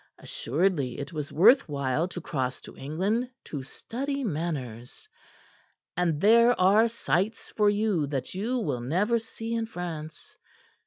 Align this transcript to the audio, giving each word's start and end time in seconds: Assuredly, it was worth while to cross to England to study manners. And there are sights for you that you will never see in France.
Assuredly, 0.17 0.97
it 0.97 1.13
was 1.13 1.31
worth 1.31 1.69
while 1.69 2.07
to 2.07 2.19
cross 2.19 2.59
to 2.61 2.75
England 2.75 3.29
to 3.43 3.61
study 3.61 4.23
manners. 4.23 5.07
And 5.95 6.19
there 6.19 6.59
are 6.59 6.87
sights 6.87 7.51
for 7.51 7.69
you 7.69 8.07
that 8.07 8.33
you 8.33 8.57
will 8.57 8.81
never 8.81 9.19
see 9.19 9.53
in 9.53 9.67
France. 9.67 10.39